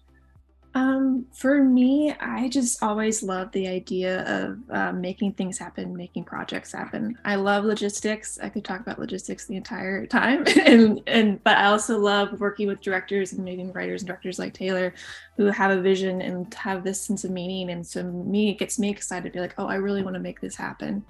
Um, 0.74 1.26
for 1.32 1.64
me, 1.64 2.14
I 2.20 2.48
just 2.48 2.82
always 2.82 3.22
love 3.22 3.50
the 3.52 3.66
idea 3.66 4.22
of 4.26 4.58
uh, 4.70 4.92
making 4.92 5.32
things 5.32 5.56
happen, 5.58 5.96
making 5.96 6.24
projects 6.24 6.72
happen. 6.72 7.18
I 7.24 7.36
love 7.36 7.64
logistics. 7.64 8.38
I 8.42 8.50
could 8.50 8.64
talk 8.64 8.80
about 8.80 8.98
logistics 8.98 9.46
the 9.46 9.56
entire 9.56 10.06
time, 10.06 10.44
and 10.64 11.00
and 11.06 11.42
but 11.42 11.56
I 11.56 11.66
also 11.66 11.98
love 11.98 12.38
working 12.38 12.68
with 12.68 12.82
directors 12.82 13.32
and 13.32 13.44
maybe 13.44 13.64
writers 13.64 14.02
and 14.02 14.08
directors 14.08 14.38
like 14.38 14.52
Taylor, 14.52 14.94
who 15.36 15.46
have 15.46 15.70
a 15.70 15.80
vision 15.80 16.20
and 16.20 16.52
have 16.54 16.84
this 16.84 17.00
sense 17.00 17.24
of 17.24 17.30
meaning. 17.30 17.70
And 17.70 17.86
so 17.86 18.02
me, 18.02 18.50
it 18.50 18.58
gets 18.58 18.78
me 18.78 18.90
excited 18.90 19.24
to 19.24 19.36
be 19.36 19.40
like, 19.40 19.54
oh, 19.58 19.66
I 19.66 19.76
really 19.76 20.02
want 20.02 20.14
to 20.14 20.20
make 20.20 20.40
this 20.40 20.56
happen. 20.56 21.04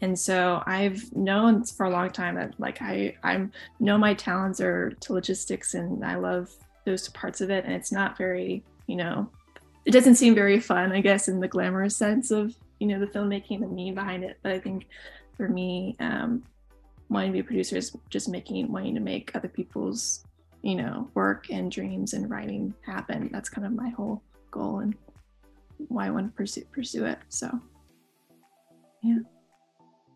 And 0.00 0.18
so 0.18 0.62
I've 0.66 1.14
known 1.14 1.64
for 1.64 1.86
a 1.86 1.90
long 1.90 2.10
time 2.10 2.34
that 2.36 2.58
like 2.58 2.80
I 2.80 3.14
I 3.22 3.46
know 3.78 3.98
my 3.98 4.14
talents 4.14 4.60
are 4.60 4.90
to 4.90 5.12
logistics, 5.12 5.74
and 5.74 6.04
I 6.04 6.16
love 6.16 6.50
those 6.86 7.08
parts 7.10 7.40
of 7.40 7.50
it. 7.50 7.64
And 7.64 7.74
it's 7.74 7.92
not 7.92 8.16
very 8.16 8.64
you 8.86 8.96
know, 8.96 9.30
it 9.84 9.90
doesn't 9.90 10.14
seem 10.14 10.34
very 10.34 10.60
fun, 10.60 10.92
I 10.92 11.00
guess, 11.00 11.28
in 11.28 11.40
the 11.40 11.48
glamorous 11.48 11.96
sense 11.96 12.30
of, 12.30 12.54
you 12.78 12.86
know, 12.86 13.00
the 13.00 13.06
filmmaking, 13.06 13.60
the 13.60 13.66
me 13.66 13.92
behind 13.92 14.24
it. 14.24 14.38
But 14.42 14.52
I 14.52 14.58
think 14.58 14.86
for 15.36 15.48
me, 15.48 15.96
um, 16.00 16.44
wanting 17.08 17.30
to 17.30 17.32
be 17.34 17.40
a 17.40 17.44
producer 17.44 17.76
is 17.76 17.96
just 18.10 18.28
making, 18.28 18.70
wanting 18.70 18.94
to 18.94 19.00
make 19.00 19.34
other 19.34 19.48
people's, 19.48 20.24
you 20.62 20.76
know, 20.76 21.10
work 21.14 21.50
and 21.50 21.70
dreams 21.70 22.12
and 22.12 22.30
writing 22.30 22.74
happen. 22.82 23.28
That's 23.32 23.48
kind 23.48 23.66
of 23.66 23.72
my 23.72 23.90
whole 23.90 24.22
goal 24.50 24.80
and 24.80 24.94
why 25.88 26.06
I 26.06 26.10
want 26.10 26.28
to 26.28 26.32
pursue 26.36 26.64
pursue 26.72 27.04
it. 27.04 27.18
So, 27.28 27.50
yeah. 29.02 29.18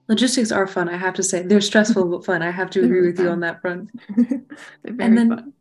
Logistics 0.09 0.53
are 0.53 0.69
fun, 0.69 0.89
I 0.89 0.97
have 0.97 1.15
to 1.15 1.23
say. 1.25 1.43
They're 1.43 1.61
stressful 1.61 2.07
but 2.07 2.25
fun. 2.25 2.41
I 2.41 2.53
have 2.53 2.71
to 2.71 2.85
agree 2.85 3.05
with 3.05 3.19
you 3.19 3.29
on 3.29 3.41
that 3.41 3.61
front. 3.61 3.91
and 4.17 5.19
then, 5.19 5.29
fun. 5.31 5.53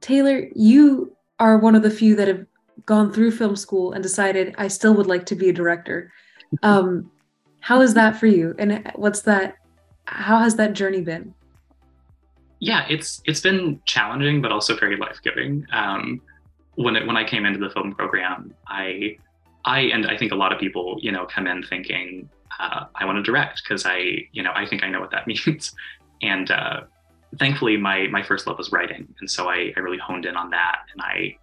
Taylor, 0.00 0.48
you 0.56 1.16
are 1.40 1.58
one 1.58 1.74
of 1.74 1.82
the 1.82 1.90
few 1.90 2.14
that 2.16 2.28
have 2.28 2.46
gone 2.86 3.12
through 3.12 3.32
film 3.32 3.56
school 3.56 3.92
and 3.92 4.02
decided 4.02 4.54
I 4.58 4.68
still 4.68 4.94
would 4.94 5.06
like 5.06 5.26
to 5.26 5.34
be 5.34 5.48
a 5.48 5.52
director. 5.52 6.12
Um, 6.64 7.12
how 7.60 7.80
is 7.80 7.94
that 7.94 8.16
for 8.16 8.26
you? 8.26 8.56
And 8.58 8.90
what's 8.96 9.22
that? 9.22 9.54
How 10.06 10.38
has 10.38 10.56
that 10.56 10.72
journey 10.72 11.00
been? 11.00 11.32
Yeah, 12.58 12.84
it's 12.90 13.22
it's 13.24 13.40
been 13.40 13.80
challenging, 13.84 14.42
but 14.42 14.50
also 14.50 14.76
very 14.76 14.96
life 14.96 15.20
giving. 15.22 15.64
Um, 15.72 16.20
when 16.74 16.96
it, 16.96 17.06
when 17.06 17.16
I 17.16 17.22
came 17.22 17.46
into 17.46 17.60
the 17.60 17.70
film 17.70 17.94
program, 17.94 18.52
I 18.66 19.16
I 19.64 19.80
and 19.94 20.08
I 20.08 20.16
think 20.16 20.32
a 20.32 20.34
lot 20.34 20.52
of 20.52 20.58
people, 20.58 20.98
you 21.00 21.12
know, 21.12 21.24
come 21.24 21.46
in 21.46 21.62
thinking 21.62 22.28
uh, 22.60 22.84
I 22.94 23.04
want 23.04 23.16
to 23.16 23.22
direct 23.22 23.62
because 23.64 23.86
I, 23.86 24.28
you 24.32 24.42
know, 24.42 24.52
I 24.54 24.66
think 24.66 24.82
I 24.82 24.88
know 24.88 25.00
what 25.00 25.10
that 25.12 25.26
means. 25.46 25.72
And 26.22 26.50
uh, 26.50 26.82
thankfully 27.38 27.76
my 27.76 28.06
my 28.08 28.22
first 28.22 28.46
love 28.46 28.58
was 28.58 28.72
writing. 28.72 29.06
And 29.20 29.30
so 29.30 29.48
I, 29.48 29.72
I 29.76 29.80
really 29.80 29.98
honed 29.98 30.26
in 30.26 30.36
on 30.36 30.50
that. 30.50 30.80
And 30.92 31.02
i 31.02 31.36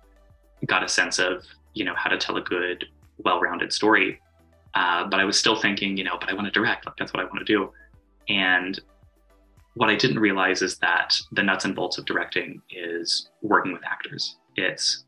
got 0.65 0.83
a 0.83 0.89
sense 0.89 1.19
of 1.19 1.43
you 1.73 1.85
know 1.85 1.93
how 1.95 2.09
to 2.09 2.17
tell 2.17 2.37
a 2.37 2.41
good 2.41 2.85
well-rounded 3.19 3.71
story. 3.71 4.19
Uh, 4.73 5.07
but 5.07 5.19
i 5.19 5.23
was 5.23 5.39
still 5.39 5.55
thinking 5.55 5.97
you 5.97 6.03
know 6.03 6.17
but 6.19 6.29
i 6.29 6.33
want 6.33 6.45
to 6.45 6.51
direct 6.51 6.85
like 6.85 6.95
that's 6.97 7.13
what 7.13 7.21
i 7.21 7.25
want 7.25 7.39
to 7.39 7.45
do. 7.45 7.71
And 8.29 8.79
what 9.75 9.89
i 9.89 9.95
didn't 9.95 10.19
realize 10.19 10.61
is 10.61 10.77
that 10.79 11.15
the 11.31 11.43
nuts 11.43 11.65
and 11.65 11.75
bolts 11.75 11.97
of 11.97 12.05
directing 12.05 12.61
is 12.69 13.29
working 13.41 13.71
with 13.71 13.85
actors. 13.85 14.37
It's 14.55 15.05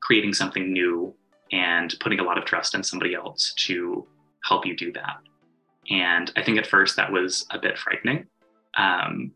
creating 0.00 0.32
something 0.32 0.72
new 0.72 1.14
and 1.52 1.94
putting 2.00 2.20
a 2.20 2.24
lot 2.24 2.38
of 2.38 2.44
trust 2.44 2.74
in 2.74 2.82
somebody 2.82 3.14
else 3.14 3.54
to 3.66 4.06
help 4.44 4.66
you 4.66 4.76
do 4.76 4.92
that. 4.92 5.18
And 5.90 6.32
i 6.36 6.42
think 6.42 6.58
at 6.58 6.66
first 6.66 6.96
that 6.96 7.12
was 7.12 7.46
a 7.50 7.58
bit 7.58 7.78
frightening. 7.78 8.26
Um, 8.76 9.32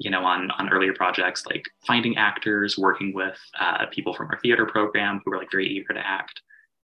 you 0.00 0.10
know, 0.10 0.24
on 0.24 0.50
on 0.52 0.70
earlier 0.70 0.94
projects, 0.94 1.44
like 1.46 1.64
finding 1.86 2.16
actors, 2.16 2.78
working 2.78 3.12
with 3.14 3.38
uh, 3.60 3.84
people 3.92 4.14
from 4.14 4.28
our 4.28 4.40
theater 4.40 4.64
program 4.66 5.20
who 5.24 5.30
were 5.30 5.36
like 5.36 5.50
very 5.50 5.68
eager 5.68 5.92
to 5.92 6.00
act, 6.00 6.40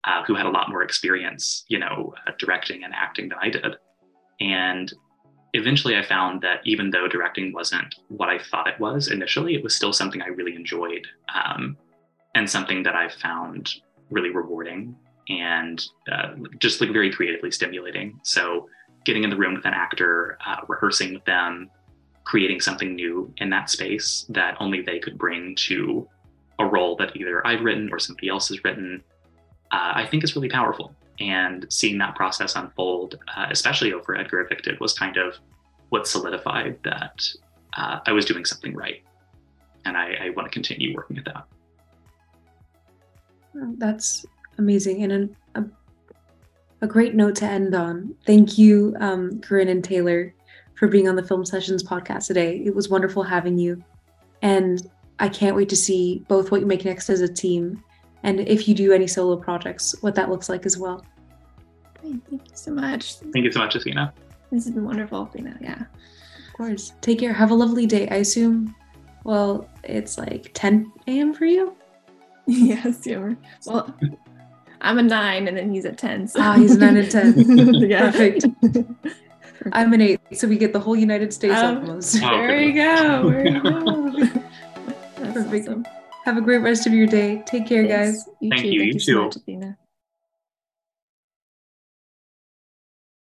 uh, 0.05 0.23
who 0.23 0.33
had 0.33 0.47
a 0.47 0.49
lot 0.49 0.69
more 0.69 0.81
experience, 0.81 1.65
you 1.67 1.77
know, 1.77 2.13
uh, 2.27 2.31
directing 2.39 2.83
and 2.83 2.93
acting 2.95 3.29
than 3.29 3.37
I 3.39 3.49
did. 3.49 3.75
And 4.41 4.91
eventually, 5.53 5.95
I 5.95 6.03
found 6.03 6.41
that 6.41 6.61
even 6.65 6.89
though 6.89 7.07
directing 7.07 7.53
wasn't 7.53 7.93
what 8.07 8.29
I 8.29 8.39
thought 8.39 8.67
it 8.67 8.79
was 8.79 9.07
initially, 9.09 9.53
it 9.53 9.63
was 9.63 9.75
still 9.75 9.93
something 9.93 10.23
I 10.23 10.27
really 10.27 10.55
enjoyed, 10.55 11.05
um, 11.33 11.77
and 12.33 12.49
something 12.49 12.81
that 12.83 12.95
I 12.95 13.07
found 13.07 13.69
really 14.09 14.31
rewarding 14.31 14.95
and 15.29 15.83
uh, 16.11 16.33
just 16.57 16.81
like 16.81 16.91
very 16.91 17.11
creatively 17.11 17.51
stimulating. 17.51 18.19
So, 18.23 18.67
getting 19.05 19.23
in 19.23 19.29
the 19.29 19.37
room 19.37 19.53
with 19.53 19.65
an 19.65 19.73
actor, 19.75 20.39
uh, 20.43 20.61
rehearsing 20.67 21.13
with 21.13 21.25
them 21.25 21.69
creating 22.25 22.59
something 22.59 22.95
new 22.95 23.31
in 23.37 23.49
that 23.51 23.69
space 23.69 24.25
that 24.29 24.57
only 24.59 24.81
they 24.81 24.99
could 24.99 25.17
bring 25.17 25.55
to 25.55 26.07
a 26.59 26.65
role 26.65 26.95
that 26.97 27.15
either 27.15 27.45
I've 27.45 27.61
written 27.61 27.89
or 27.91 27.99
somebody 27.99 28.29
else 28.29 28.49
has 28.49 28.63
written, 28.63 29.03
uh, 29.71 29.93
I 29.95 30.05
think 30.05 30.23
is 30.23 30.35
really 30.35 30.49
powerful. 30.49 30.95
And 31.19 31.65
seeing 31.69 31.97
that 31.99 32.15
process 32.15 32.55
unfold, 32.55 33.19
uh, 33.35 33.47
especially 33.49 33.93
over 33.93 34.15
Edgar 34.15 34.41
Evicted, 34.41 34.79
was 34.79 34.93
kind 34.93 35.17
of 35.17 35.37
what 35.89 36.07
solidified 36.07 36.77
that 36.83 37.21
uh, 37.77 37.99
I 38.05 38.11
was 38.11 38.25
doing 38.25 38.43
something 38.43 38.73
right. 38.73 39.03
And 39.85 39.95
I, 39.95 40.15
I 40.25 40.29
want 40.31 40.47
to 40.47 40.51
continue 40.51 40.95
working 40.95 41.17
at 41.17 41.25
that. 41.25 41.45
That's 43.77 44.25
amazing. 44.57 45.03
And 45.03 45.35
a, 45.55 45.63
a 46.81 46.87
great 46.87 47.15
note 47.15 47.35
to 47.35 47.45
end 47.45 47.75
on. 47.75 48.15
Thank 48.25 48.57
you, 48.57 48.95
um, 48.99 49.39
Corinne 49.41 49.69
and 49.69 49.83
Taylor, 49.83 50.33
for 50.75 50.87
being 50.87 51.07
on 51.07 51.15
the 51.15 51.23
Film 51.23 51.45
Sessions 51.45 51.83
podcast 51.83 52.27
today. 52.27 52.61
It 52.65 52.75
was 52.75 52.89
wonderful 52.89 53.23
having 53.23 53.57
you. 53.57 53.83
And 54.41 54.81
I 55.19 55.29
can't 55.29 55.55
wait 55.55 55.69
to 55.69 55.75
see 55.75 56.23
both 56.27 56.51
what 56.51 56.59
you 56.61 56.67
make 56.67 56.85
next 56.85 57.09
as 57.09 57.21
a 57.21 57.27
team 57.27 57.81
and 58.25 58.39
if 58.39 58.67
you 58.67 58.73
do 58.73 58.91
any 58.91 59.05
solo 59.05 59.37
projects, 59.37 59.93
what 60.01 60.15
that 60.15 60.31
looks 60.31 60.49
like 60.49 60.65
as 60.65 60.79
well. 60.79 61.05
Great. 62.01 62.19
Thank 62.27 62.41
you 62.49 62.55
so 62.55 62.71
much. 62.71 63.17
Thank 63.17 63.45
you 63.45 63.51
so 63.51 63.59
much, 63.59 63.75
Athena. 63.75 64.11
This 64.51 64.65
has 64.65 64.73
been 64.73 64.83
wonderful, 64.83 65.23
Athena. 65.23 65.55
Yeah. 65.61 65.79
Of 65.81 66.53
course. 66.53 66.93
Take 67.01 67.19
care. 67.19 67.31
Have 67.33 67.51
a 67.51 67.53
lovely 67.53 67.85
day. 67.85 68.07
I 68.09 68.15
assume, 68.15 68.75
well, 69.25 69.69
it's 69.83 70.17
like 70.17 70.49
10 70.55 70.91
a.m. 71.07 71.35
for 71.35 71.45
you? 71.45 71.75
yes, 72.47 73.05
yeah. 73.05 73.19
we're- 73.19 73.37
Well, 73.67 73.95
I'm 74.81 74.97
a 74.97 75.03
nine 75.03 75.47
and 75.47 75.55
then 75.55 75.71
he's 75.71 75.85
at 75.85 75.99
10. 75.99 76.27
So. 76.29 76.39
Ah, 76.41 76.55
he's 76.55 76.71
a 76.75 76.79
nine 76.79 76.97
and 76.97 77.11
10. 77.11 77.73
yeah. 77.75 78.09
Perfect. 78.11 78.47
I'm 79.73 79.93
an 79.93 80.01
eight, 80.01 80.19
so 80.33 80.47
we 80.47 80.57
get 80.57 80.73
the 80.73 80.79
whole 80.79 80.95
United 80.95 81.33
States 81.33 81.55
Um, 81.55 81.77
almost. 81.77 82.15
Oh, 82.23 82.29
there 82.29 82.61
you 82.61 82.73
go. 82.73 83.29
There 83.29 83.47
you 83.47 83.61
go. 83.61 84.11
That's 85.17 85.33
Perfect. 85.33 85.67
awesome. 85.67 85.85
Have 86.25 86.37
a 86.37 86.41
great 86.41 86.59
rest 86.59 86.87
of 86.87 86.93
your 86.93 87.07
day. 87.07 87.43
Take 87.45 87.67
care, 87.67 87.87
Thanks. 87.87 88.23
guys. 88.25 88.29
You 88.41 88.49
Thank 88.49 88.61
too. 88.63 88.67
you. 88.69 88.79
Thank 88.79 88.87
You 88.87 88.93
you 88.93 88.99
so 88.99 89.23
much, 89.25 89.35
Athena. 89.35 89.77